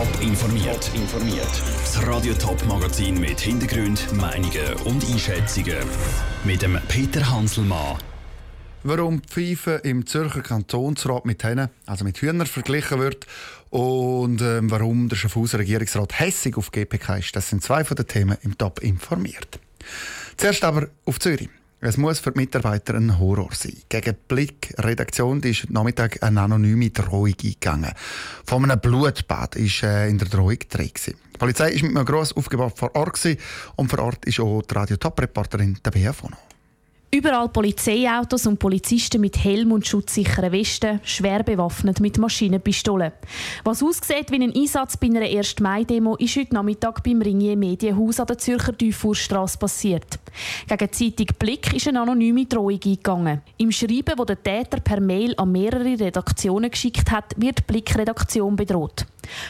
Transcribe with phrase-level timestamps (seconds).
[0.00, 0.90] Top informiert.
[0.94, 1.62] informiert.
[1.84, 5.76] Das Radio Top Magazin mit Hintergrund, Meinungen und Einschätzungen
[6.42, 7.98] mit dem Peter Hanselmann.
[8.82, 13.26] Warum Pfeife im Zürcher Kantonsrat mit Hennen, also mit Hühnern verglichen wird
[13.68, 18.06] und ähm, warum der Schaffhauser Regierungsrat hässig auf GPK ist, das sind zwei von den
[18.06, 19.60] Themen im Top informiert.
[20.38, 21.50] Zuerst aber auf Zürich.
[21.82, 23.72] Es muss für die Mitarbeiter ein Horror sein.
[23.88, 27.92] Gegen die Blick-Redaktion ist heute Nachmittag eine anonyme Drohung eingegangen.
[28.44, 30.90] Von einem Blutbad war äh, in der Drohung drin.
[31.06, 33.26] Die Polizei ist mit einem grossen Aufgebot vor Ort
[33.76, 36.36] und vor Ort ist auch die Radio-Top-Reporterin Tabea Fono.
[37.12, 43.10] Überall Polizeiautos und Polizisten mit Helm und schutzsicheren Westen, schwer bewaffnet mit Maschinenpistolen.
[43.64, 45.58] Was aussieht wie ein Einsatz bei einer 1.
[45.58, 50.20] Mai-Demo, ist heute Nachmittag beim Ringier Medienhaus an der Zürcher Dufourstrasse passiert.
[50.68, 53.42] Gegen Zeitung Blick ist eine anonyme Drohung eingegangen.
[53.58, 59.04] Im Schreiben, das der Täter per Mail an mehrere Redaktionen geschickt hat, wird Blick-Redaktion bedroht.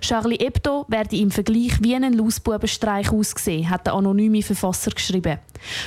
[0.00, 5.38] Charlie Hebdo werde im Vergleich wie ein Lausbubenstreich ausgesehen, hat der anonyme Verfasser geschrieben.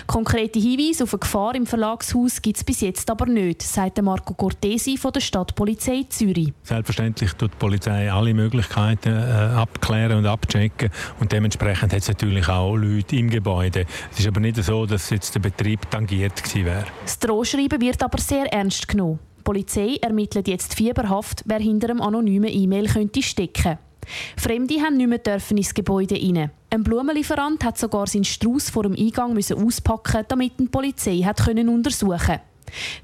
[0.08, 4.34] Konkrete Hinweise auf eine Gefahr im Verlagshaus gibt es bis jetzt aber nicht, sagt Marco
[4.34, 6.54] Cortesi von der Stadtpolizei Zürich.
[6.64, 10.90] Selbstverständlich tut die Polizei alle Möglichkeiten äh, abklären und abchecken
[11.20, 13.86] und dementsprechend hat es natürlich auch Leute im Gebäude.
[14.12, 16.86] Es ist aber nicht so, dass jetzt der Betrieb tangiert gewesen wäre.
[17.04, 19.20] Das Drohschreiben wird aber sehr ernst genommen.
[19.50, 23.80] Die Polizei ermittelt jetzt fieberhaft, wer hinter einem anonymen E-Mail könnte stecken.
[24.38, 26.52] Fremde haben nicht mehr dürfen ins Gebäude rein.
[26.70, 31.68] Ein Blumenlieferant hat sogar seinen Strauß vor dem Eingang auspacken, damit die Polizei hat können
[31.68, 32.42] untersuchen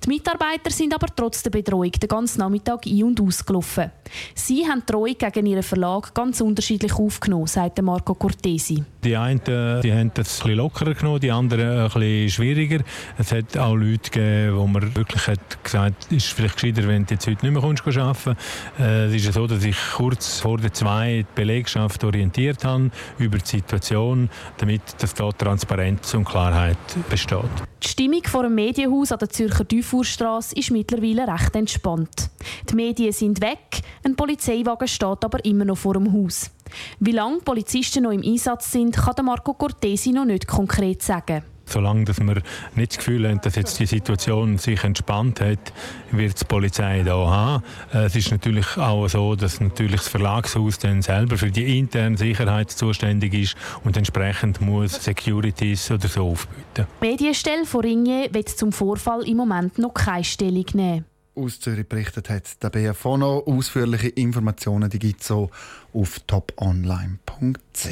[0.03, 3.91] die Mitarbeiter sind aber trotz der Bedrohung den ganzen Nachmittag ein- und ausgelaufen.
[4.33, 8.83] Sie haben die Drohung gegen ihren Verlag ganz unterschiedlich aufgenommen, sagt Marco Cortesi.
[9.03, 12.83] Die einen die haben das ein lockerer genommen, die anderen ein bisschen schwieriger.
[13.17, 17.05] Es hat auch Leute gegeben, wo man wirklich hat gesagt es ist vielleicht gescheiter, wenn
[17.05, 18.37] du jetzt heute nicht mehr kommst, arbeiten
[18.79, 23.37] äh, Es ist so, dass ich kurz vor der zwei die Belegschaft orientiert habe über
[23.37, 26.77] die Situation, damit dass da Transparenz und Klarheit
[27.09, 27.39] besteht.
[27.83, 32.29] Die Stimmung vor dem Medienhaus an der Zürcher Dufourstrasse ist mittlerweile recht entspannt.
[32.69, 36.51] Die Medien sind weg, ein Polizeiwagen steht aber immer noch vor dem Haus.
[36.99, 41.43] Wie lange Polizisten noch im Einsatz sind, kann Marco Cortesi noch nicht konkret sagen.
[41.65, 42.41] Solange dass wir
[42.75, 45.73] nicht das Gefühl haben, dass jetzt die Situation sich entspannt hat,
[46.11, 47.63] wird die Polizei da haben.
[47.93, 52.17] Äh, es ist natürlich auch so, dass natürlich das Verlagshaus dann selber für die interne
[52.17, 56.87] Sicherheit zuständig ist und entsprechend muss Securities oder so aufbieten.
[57.01, 61.05] Die Medienstelle von Ringier wird zum Vorfall im Moment noch keine Stellung nehmen.
[61.35, 63.43] Aus Zürich berichtet hat der BFONO.
[63.45, 65.49] Ausführliche Informationen gibt es so
[65.93, 67.89] auf toponline.ch.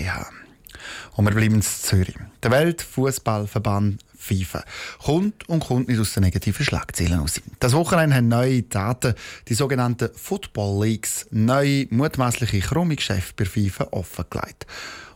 [1.15, 2.15] Und wir bleiben in Zürich.
[2.41, 4.63] Der Weltfußballverband FIFA
[5.03, 7.41] kommt und kommt nicht aus den negativen Schlagzeilen aus.
[7.59, 9.15] Das Wochenende haben neue Daten,
[9.49, 14.65] die sogenannten Football Leagues, neue mutmaßliche Chromikgeschäfte bei FIFA offengelegt.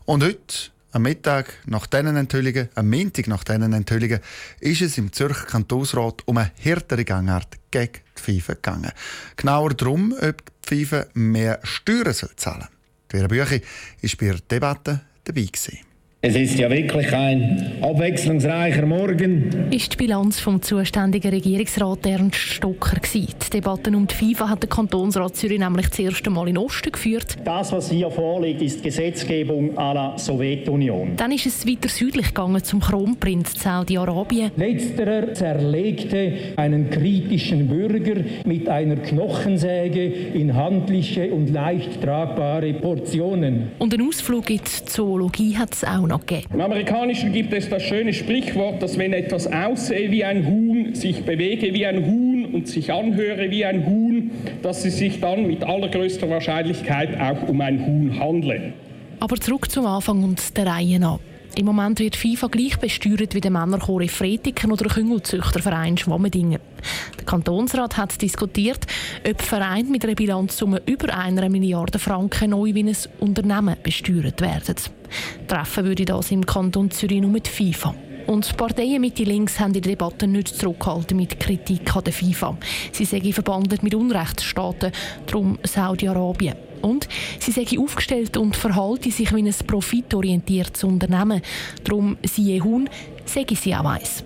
[0.06, 4.20] Und heute am Mittag nach diesen Enthüllungen, am Montag nach diesen Enthüllungen,
[4.60, 8.92] ist es im Zürcher Kantonsrat um eine härtere Gangart gegen die FIFA gegangen.
[9.36, 12.68] Genauer darum, ob die FIFA mehr Steuern zahlen soll.
[13.10, 15.46] Vera Büchi war bei der Debatte dabei.
[15.46, 15.87] Gewesen.
[16.20, 19.70] Es ist ja wirklich ein abwechslungsreicher Morgen.
[19.70, 23.36] Ist die Bilanz vom zuständigen Regierungsrat Ernst Stocker gewesen.
[23.46, 26.92] Die Debatten um die FIFA hat der Kantonsrat Zürich nämlich das erste Mal in Osten
[26.92, 27.38] geführt.
[27.46, 31.16] Das, was hier vorliegt, ist Gesetzgebung à la Sowjetunion.
[31.18, 34.50] Dann ist es weiter südlich gegangen zum Kronprinz Saudi-Arabien.
[34.56, 43.68] Letzterer zerlegte einen kritischen Bürger mit einer Knochensäge in handliche und leicht tragbare Portionen.
[43.78, 46.54] Und einen Ausflug in die Zoologie hat es auch noch gegeben.
[46.54, 51.24] Im Amerikanischen gibt es das schöne Sprichwort, dass wenn etwas aussehe wie ein Huhn, sich
[51.24, 54.32] bewege wie ein Huhn und sich anhöre wie ein Huhn,
[54.62, 58.74] dass es sich dann mit allergrößter Wahrscheinlichkeit auch um ein Huhn handle.
[59.20, 61.20] Aber zurück zum Anfang und der Reihe nach.
[61.58, 66.60] Im Moment wird FIFA gleich besteuert wie der Männerchor Fretiken oder der Küngelzüchterverein Schwammendingen.
[67.18, 68.86] Der Kantonsrat hat diskutiert,
[69.28, 74.76] ob Vereine mit einer Bilanzsumme über einer Milliarde Franken neu wie ein Unternehmen besteuert werden.
[75.48, 77.96] Treffen würde das im Kanton Zürich nur mit FIFA.
[78.28, 82.14] Und die Parteien Mitte links haben in der Debatte nicht zurückgehalten mit Kritik an der
[82.14, 82.56] FIFA.
[82.92, 84.92] Sie seien verbandelt mit Unrechtsstaaten,
[85.26, 86.67] darum Saudi-Arabien.
[86.82, 87.08] Und
[87.40, 91.42] sie sei aufgestellt und verhalte sich wie ein profitorientiertes Unternehmen.
[91.84, 92.90] Darum siehe Huhn,
[93.26, 94.24] sage sie auch weiss.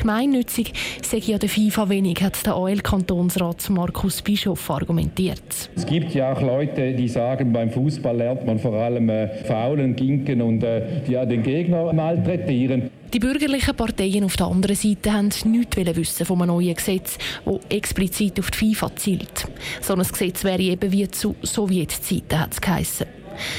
[0.00, 5.70] Gemeinnützig sei ja der FIFA wenig, hat der AL-Kantonsrat Markus Bischof argumentiert.
[5.76, 9.96] Es gibt ja auch Leute, die sagen, beim Fußball lernt man vor allem äh, faulen,
[9.96, 12.90] ginken und äh, ja, den Gegner malträtieren.
[13.12, 18.38] Die bürgerlichen Parteien auf der anderen Seite haben nichts wissen vom neuen Gesetz, das explizit
[18.38, 19.48] auf die FIFA zielt.
[19.80, 23.06] So ein Gesetz wäre eben wie zu Sowjetzeiten, hat es geheissen.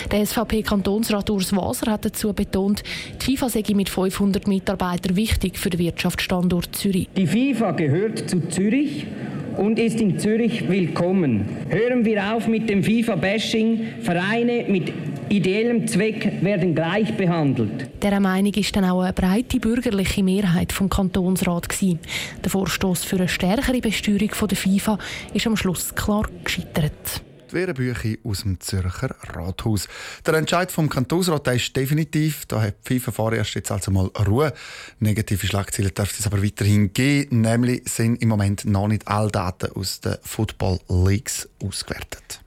[0.10, 2.82] Der SVP-Kantonsrat Urs Waser hat dazu betont,
[3.22, 7.10] die FIFA sei mit 500 Mitarbeitern wichtig für den Wirtschaftsstandort Zürich.
[7.18, 9.06] Die FIFA gehört zu Zürich
[9.58, 11.46] und ist in Zürich willkommen.
[11.70, 13.82] Hören wir auf mit dem FIFA-Bashing.
[14.02, 14.94] Vereine mit
[15.32, 17.90] ideellem Zweck werden gleich behandelt.
[18.04, 22.00] Dieser Meinung ist dann auch eine breite bürgerliche Mehrheit vom Kantonsrat gewesen.
[22.44, 25.00] Der Vorstoß für eine stärkere Besteuerung der FIFA
[25.34, 29.88] ist am Schluss klar gescheitert die Wehrenbücher aus dem Zürcher Rathaus.
[30.26, 32.46] Der Entscheid vom Kantonsrat ist definitiv.
[32.46, 34.54] Da hat die FIFA vorerst jetzt also mal Ruhe.
[35.00, 37.42] Negative Schlagzeilen darf es aber weiterhin geben.
[37.42, 42.41] Nämlich sind im Moment noch nicht alle Daten aus den Football Leagues ausgewertet.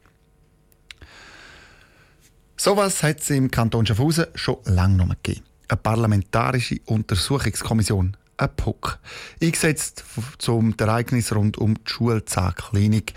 [2.65, 5.45] Sowas hat es im Kanton Schaffhausen schon lange noch gegeben.
[5.69, 8.99] Eine parlamentarische Untersuchungskommission ein PUC.
[9.43, 10.03] Eingesetzt
[10.39, 13.13] zum Ereignis rund um die Schulzahnklinik.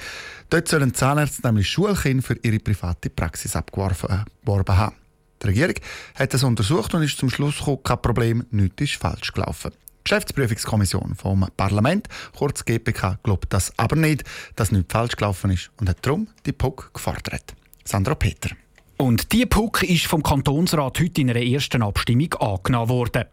[0.49, 4.95] Dort sollen Zahnärzte nämlich Schulkinder für ihre private Praxis abgeworfen haben.
[5.41, 5.75] Die Regierung
[6.15, 9.71] hat das untersucht und ist zum Schluss gekommen, kein Problem, nichts ist falsch gelaufen.
[9.71, 14.25] Die Geschäftsprüfungskommission vom Parlament, kurz GPK, glaubt das aber nicht,
[14.57, 17.55] dass nichts falsch gelaufen ist und hat darum die PUC gefordert.
[17.85, 18.50] Sandra Peter.
[18.97, 23.25] Und die PUC ist vom Kantonsrat heute in einer ersten Abstimmung angenommen worden.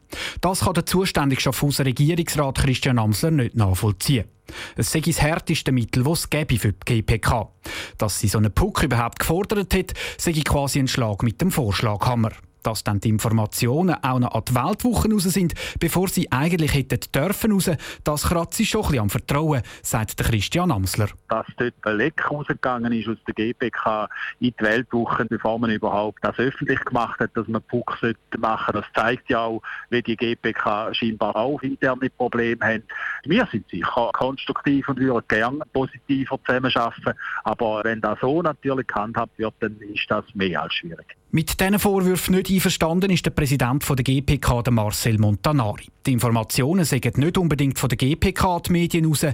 [0.42, 4.26] Das kann der zuständige Schaffhauser Regierungsrat Christian Amsler nicht nachvollziehen.
[4.76, 7.50] Es sei das härteste Mittel, das es für die GPK.
[7.96, 12.32] Dass sie so eine PUC überhaupt gefordert hat, sei quasi ein Schlag mit dem Vorschlaghammer
[12.64, 17.00] dass dann die Informationen auch noch an die Weltwoche raus sind, bevor sie eigentlich hätten
[17.14, 17.70] dürfen raus,
[18.04, 21.08] das kratzt sie schon ein bisschen am Vertrauen, sagt der Christian Amsler.
[21.28, 24.08] Dass dort ein Leck rausgegangen ist aus der GPK
[24.40, 28.84] in die Weltwoche, bevor man überhaupt das öffentlich gemacht hat, dass man PUC machen das
[28.94, 32.82] zeigt ja auch, wie die GPK scheinbar auch interne Probleme hat.
[33.24, 39.38] Wir sind sicher konstruktiv und würden gerne positiver zusammenarbeiten, aber wenn das so natürlich gehandhabt
[39.38, 41.16] wird, dann ist das mehr als schwierig.
[41.34, 45.88] Mit diesen Vorwürfen nicht einverstanden ist der Präsident der GPK, Marcel Montanari.
[46.06, 49.26] Die Informationen sagen nicht unbedingt von der GPK die Medien raus.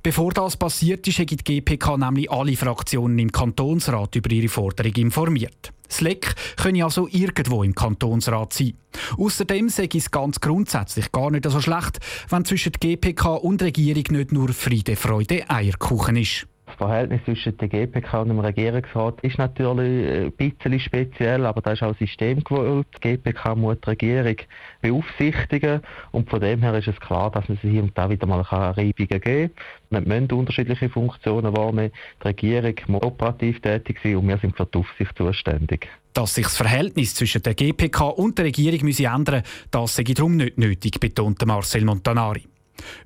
[0.00, 4.92] Bevor das passiert ist, hat die GPK nämlich alle Fraktionen im Kantonsrat über ihre Forderung
[4.92, 5.72] informiert.
[5.88, 8.74] Das Leck könne also irgendwo im Kantonsrat sein.
[9.16, 14.30] Außerdem sei es ganz grundsätzlich gar nicht so schlecht, wenn zwischen GPK und Regierung nicht
[14.30, 16.46] nur Friede, Freude, Eierkuchen ist.
[16.78, 21.72] Verhältnis zwischen der GPK und dem Regierungsrat ist natürlich äh, ein bisschen speziell, aber da
[21.72, 22.86] ist auch System gewollt.
[22.96, 24.36] Die GPK muss die Regierung
[24.80, 25.82] beaufsichtigen
[26.12, 28.40] und von dem her ist es klar, dass man sich hier und da wieder mal
[28.40, 29.50] Reibungen geben
[29.90, 30.04] kann.
[30.06, 31.92] Wir müssen unterschiedliche Funktionen wahrnehmen.
[32.22, 35.88] Die Regierung muss operativ tätig sein und wir sind für die Aufsicht zuständig.
[36.14, 40.36] Dass sich das Verhältnis zwischen der GPK und der Regierung ändern müsse, das sei darum
[40.36, 42.44] nicht nötig, betonte Marcel Montanari.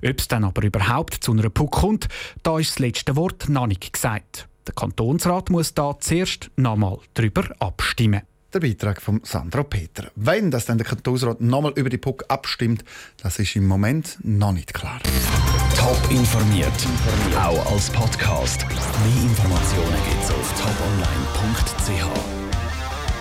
[0.05, 2.07] Ob es dann aber überhaupt zu einer PUC kommt,
[2.43, 4.47] da ist das letzte Wort noch nicht gesagt.
[4.67, 8.21] Der Kantonsrat muss da zuerst nochmal darüber abstimmen.
[8.53, 10.11] Der Beitrag von Sandro Peter.
[10.15, 12.85] Wenn das dann der Kantonsrat nochmal über die PUC abstimmt,
[13.17, 14.99] das ist im Moment noch nicht klar.
[15.75, 16.71] Top informiert,
[17.35, 18.65] auch als Podcast.
[18.67, 22.42] Mehr Informationen gibt es auf toponline.ch.